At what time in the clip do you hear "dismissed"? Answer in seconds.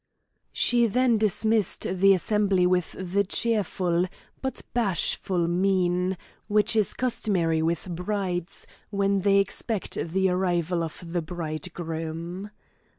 1.19-1.81